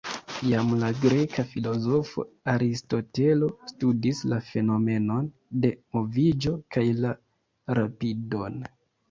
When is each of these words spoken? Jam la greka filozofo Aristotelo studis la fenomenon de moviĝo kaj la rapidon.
Jam 0.51 0.69
la 0.83 0.87
greka 1.01 1.43
filozofo 1.51 2.25
Aristotelo 2.53 3.49
studis 3.73 4.23
la 4.33 4.41
fenomenon 4.49 5.29
de 5.67 5.73
moviĝo 5.99 6.57
kaj 6.79 6.85
la 7.05 7.15
rapidon. 7.81 8.61